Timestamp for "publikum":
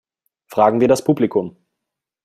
1.03-1.57